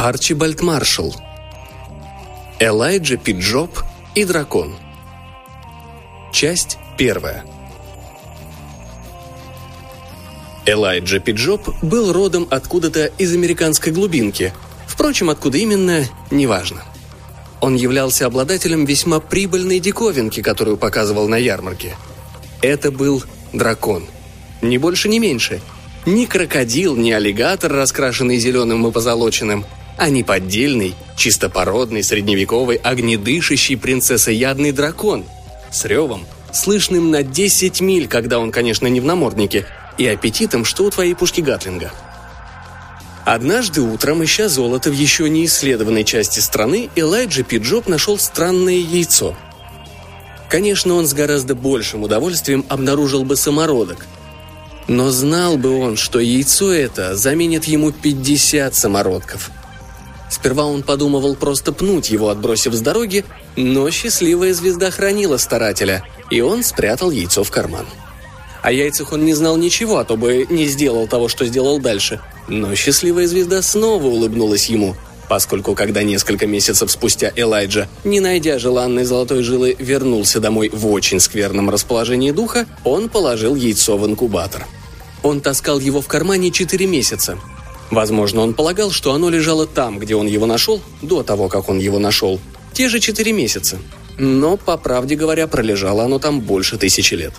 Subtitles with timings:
[0.00, 1.12] Арчибальд Маршалл.
[2.60, 3.80] Элайджа Пиджоп
[4.14, 4.76] и дракон.
[6.32, 7.44] Часть первая.
[10.66, 14.54] Элайджа Пиджоп был родом откуда-то из американской глубинки.
[14.86, 16.84] Впрочем, откуда именно, неважно.
[17.60, 21.96] Он являлся обладателем весьма прибыльной диковинки, которую показывал на ярмарке.
[22.62, 24.06] Это был дракон.
[24.62, 25.60] Ни больше, ни меньше.
[26.06, 29.66] Ни крокодил, ни аллигатор, раскрашенный зеленым и позолоченным–
[29.98, 35.24] а не поддельный, чистопородный, средневековый, огнедышащий принцессоядный дракон
[35.72, 39.66] с ревом, слышным на 10 миль, когда он, конечно, не в наморднике,
[39.98, 41.90] и аппетитом, что у твоей пушки Гатлинга.
[43.24, 49.36] Однажды утром, ища золото в еще не исследованной части страны, Элайджа Пиджоп нашел странное яйцо.
[50.48, 54.06] Конечно, он с гораздо большим удовольствием обнаружил бы самородок.
[54.86, 59.50] Но знал бы он, что яйцо это заменит ему 50 самородков–
[60.30, 63.24] Сперва он подумывал просто пнуть его, отбросив с дороги,
[63.56, 67.86] но счастливая звезда хранила старателя, и он спрятал яйцо в карман.
[68.62, 72.20] О яйцах он не знал ничего, а то бы не сделал того, что сделал дальше.
[72.48, 74.96] Но счастливая звезда снова улыбнулась ему,
[75.28, 81.20] поскольку когда несколько месяцев спустя Элайджа, не найдя желанной золотой жилы, вернулся домой в очень
[81.20, 84.66] скверном расположении духа, он положил яйцо в инкубатор.
[85.22, 87.38] Он таскал его в кармане четыре месяца,
[87.90, 91.78] Возможно, он полагал, что оно лежало там, где он его нашел, до того, как он
[91.78, 92.38] его нашел.
[92.72, 93.78] Те же четыре месяца.
[94.18, 97.32] Но, по правде говоря, пролежало оно там больше тысячи лет.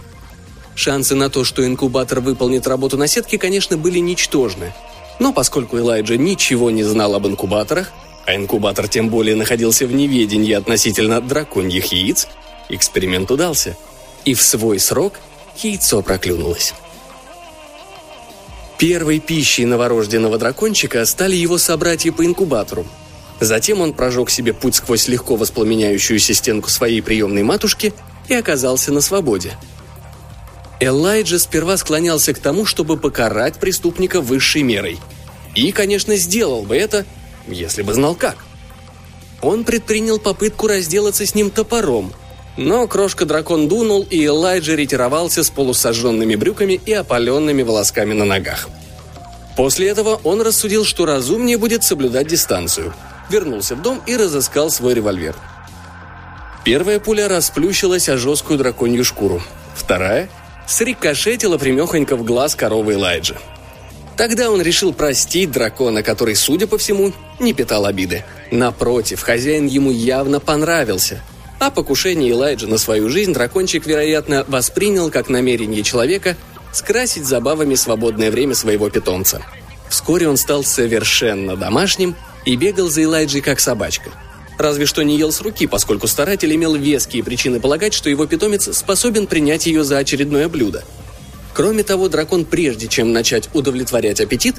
[0.75, 4.73] Шансы на то, что инкубатор выполнит работу на сетке, конечно, были ничтожны.
[5.19, 7.91] Но поскольку Элайджа ничего не знал об инкубаторах,
[8.25, 12.27] а инкубатор тем более находился в неведении относительно драконьих яиц,
[12.69, 13.75] эксперимент удался.
[14.23, 15.13] И в свой срок
[15.61, 16.73] яйцо проклюнулось.
[18.79, 22.87] Первой пищей новорожденного дракончика стали его собратья по инкубатору.
[23.41, 27.93] Затем он прожег себе путь сквозь легко воспламеняющуюся стенку своей приемной матушки
[28.29, 29.57] и оказался на свободе.
[30.79, 34.97] Элайджа сперва склонялся к тому, чтобы покарать преступника высшей мерой.
[35.55, 37.05] И, конечно, сделал бы это,
[37.47, 38.37] если бы знал как.
[39.41, 42.13] Он предпринял попытку разделаться с ним топором,
[42.59, 48.67] но крошка-дракон дунул, и Элайджа ретировался с полусожженными брюками и опаленными волосками на ногах.
[49.55, 52.93] После этого он рассудил, что разумнее будет соблюдать дистанцию.
[53.29, 55.35] Вернулся в дом и разыскал свой револьвер.
[56.65, 59.41] Первая пуля расплющилась о жесткую драконью шкуру.
[59.73, 60.29] Вторая
[60.67, 63.37] срикошетила примехонько в глаз коровы Элайджа.
[64.17, 68.25] Тогда он решил простить дракона, который, судя по всему, не питал обиды.
[68.51, 71.21] Напротив, хозяин ему явно понравился–
[71.59, 76.37] а покушение Элайджа на свою жизнь дракончик, вероятно, воспринял как намерение человека
[76.71, 79.41] скрасить забавами свободное время своего питомца.
[79.89, 82.15] Вскоре он стал совершенно домашним
[82.45, 84.11] и бегал за Элайджей как собачка.
[84.57, 88.75] Разве что не ел с руки, поскольку старатель имел веские причины полагать, что его питомец
[88.75, 90.83] способен принять ее за очередное блюдо.
[91.53, 94.55] Кроме того, дракон, прежде чем начать удовлетворять аппетит,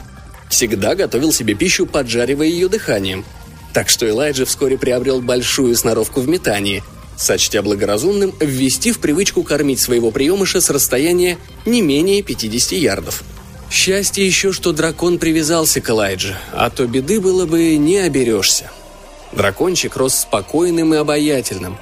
[0.48, 3.24] всегда готовил себе пищу, поджаривая ее дыханием–
[3.72, 6.82] так что Элайджа вскоре приобрел большую сноровку в метании,
[7.16, 13.22] сочтя благоразумным ввести в привычку кормить своего приемыша с расстояния не менее 50 ярдов.
[13.70, 18.70] Счастье еще, что дракон привязался к Элайдже, а то беды было бы не оберешься.
[19.32, 21.78] Дракончик рос спокойным и обаятельным.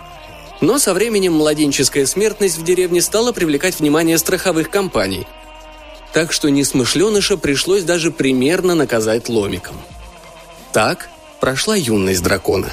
[0.60, 5.26] Но со временем младенческая смертность в деревне стала привлекать внимание страховых компаний.
[6.12, 9.76] Так что несмышленыша пришлось даже примерно наказать ломиком.
[10.72, 11.08] Так
[11.40, 12.72] прошла юность дракона.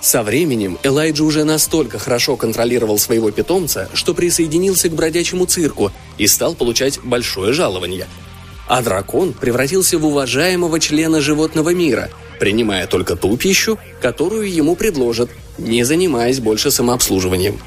[0.00, 6.26] Со временем Элайджа уже настолько хорошо контролировал своего питомца, что присоединился к бродячему цирку и
[6.26, 8.06] стал получать большое жалование.
[8.68, 15.30] А дракон превратился в уважаемого члена животного мира, принимая только ту пищу, которую ему предложат,
[15.58, 17.58] не занимаясь больше самообслуживанием.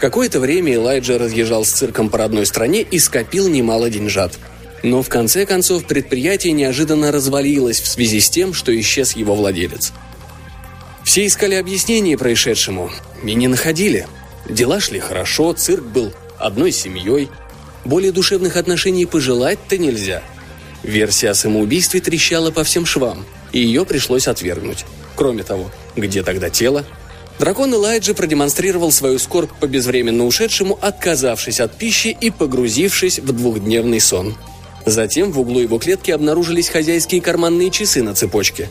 [0.00, 4.38] Какое-то время Элайджа разъезжал с цирком по родной стране и скопил немало деньжат–
[4.84, 9.94] но в конце концов предприятие неожиданно развалилось в связи с тем, что исчез его владелец.
[11.04, 12.90] Все искали объяснение происшедшему
[13.24, 14.06] и не находили.
[14.46, 17.30] Дела шли хорошо, цирк был одной семьей.
[17.86, 20.22] Более душевных отношений пожелать-то нельзя.
[20.82, 24.84] Версия о самоубийстве трещала по всем швам, и ее пришлось отвергнуть.
[25.16, 26.84] Кроме того, где тогда тело?
[27.38, 34.00] Дракон Элайджи продемонстрировал свою скорбь по безвременно ушедшему, отказавшись от пищи и погрузившись в двухдневный
[34.00, 34.36] сон–
[34.86, 38.68] Затем в углу его клетки обнаружились хозяйские карманные часы на цепочке.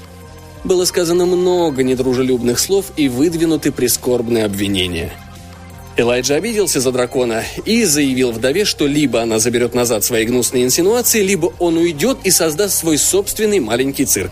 [0.64, 5.12] Было сказано много недружелюбных слов и выдвинуты прискорбные обвинения.
[5.96, 11.22] Элайджа обиделся за дракона и заявил вдове, что либо она заберет назад свои гнусные инсинуации,
[11.22, 14.32] либо он уйдет и создаст свой собственный маленький цирк.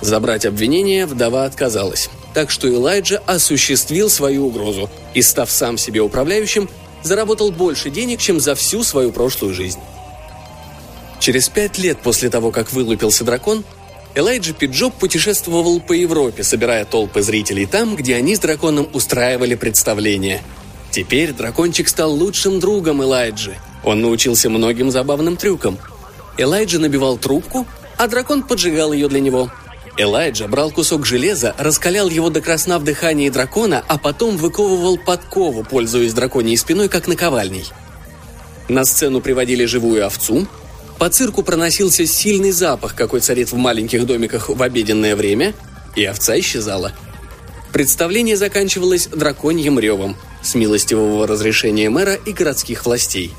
[0.00, 2.08] Забрать обвинение вдова отказалась.
[2.32, 6.70] Так что Элайджа осуществил свою угрозу и, став сам себе управляющим,
[7.02, 9.80] заработал больше денег, чем за всю свою прошлую жизнь.
[11.20, 13.62] Через пять лет после того, как вылупился дракон,
[14.14, 20.42] Элайджа Пиджоп путешествовал по Европе, собирая толпы зрителей там, где они с драконом устраивали представления.
[20.90, 23.54] Теперь дракончик стал лучшим другом Элайджи.
[23.84, 25.78] Он научился многим забавным трюкам.
[26.38, 27.66] Элайджа набивал трубку,
[27.98, 29.52] а дракон поджигал ее для него.
[29.96, 35.64] Элайджа брал кусок железа, раскалял его до красна в дыхании дракона, а потом выковывал подкову,
[35.64, 37.66] пользуясь драконьей спиной, как наковальней.
[38.68, 40.46] На сцену приводили живую овцу,
[41.00, 45.54] по цирку проносился сильный запах, какой царит в маленьких домиках в обеденное время,
[45.96, 46.92] и овца исчезала.
[47.72, 53.32] Представление заканчивалось драконьим ревом с милостивого разрешения мэра и городских властей.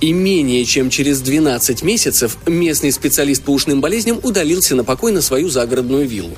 [0.00, 5.22] И менее чем через 12 месяцев местный специалист по ушным болезням удалился на покой на
[5.22, 6.36] свою загородную виллу.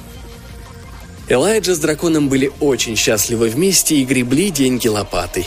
[1.29, 5.47] Элайджа с драконом были очень счастливы вместе и гребли деньги лопатой.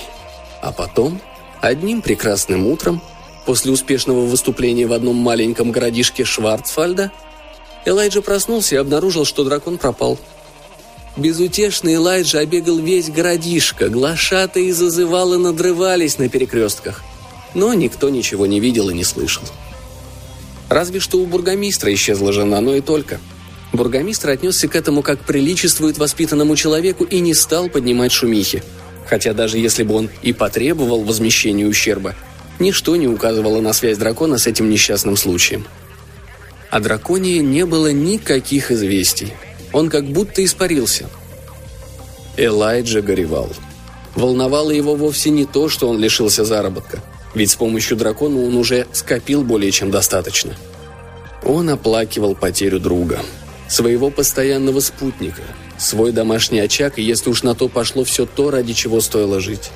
[0.62, 1.20] А потом,
[1.60, 3.02] одним прекрасным утром,
[3.48, 7.14] После успешного выступления в одном маленьком городишке Шварцфальда
[7.86, 10.20] Элайджа проснулся и обнаружил, что дракон пропал.
[11.16, 17.04] Безутешный Элайджа обегал весь городишко, глашатые зазывалы надрывались на перекрестках.
[17.54, 19.44] Но никто ничего не видел и не слышал.
[20.68, 23.18] Разве что у бургомистра исчезла жена, но и только.
[23.72, 28.62] Бургомистр отнесся к этому как приличествует воспитанному человеку и не стал поднимать шумихи.
[29.06, 32.14] Хотя даже если бы он и потребовал возмещения ущерба–
[32.60, 35.66] Ничто не указывало на связь дракона с этим несчастным случаем.
[36.70, 39.34] О драконе не было никаких известий.
[39.74, 41.10] Он как будто испарился.
[42.36, 43.52] Элайджа горевал.
[44.16, 47.04] Волновало его вовсе не то, что он лишился заработка,
[47.36, 50.56] ведь с помощью дракона он уже скопил более чем достаточно.
[51.44, 53.20] Он оплакивал потерю друга,
[53.68, 55.44] своего постоянного спутника,
[55.78, 59.72] свой домашний очаг, и если уж на то пошло все то, ради чего стоило жить.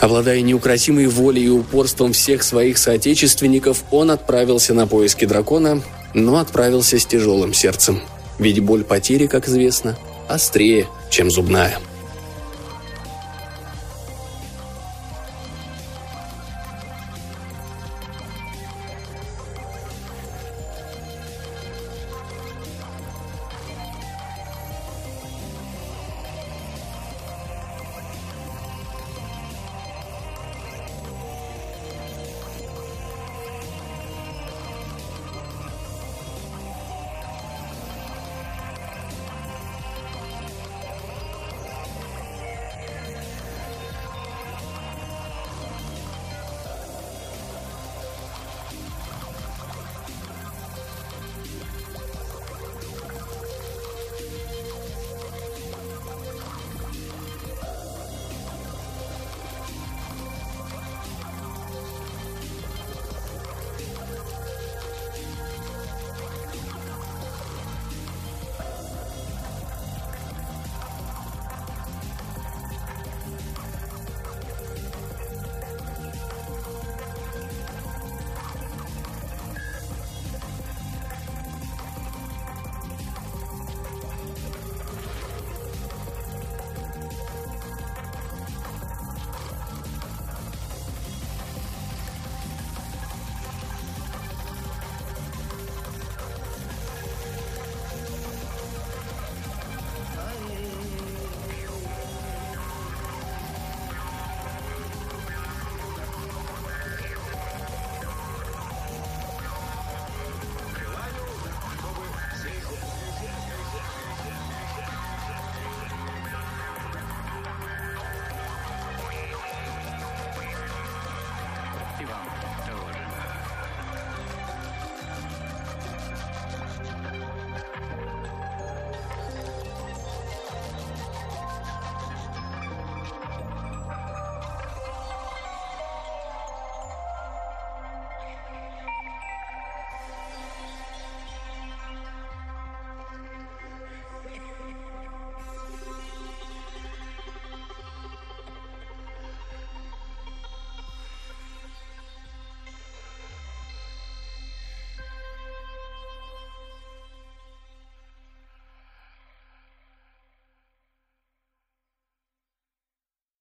[0.00, 5.82] Обладая неукротимой волей и упорством всех своих соотечественников, он отправился на поиски дракона,
[6.14, 8.02] но отправился с тяжелым сердцем.
[8.38, 9.96] Ведь боль потери, как известно,
[10.28, 11.78] острее, чем зубная.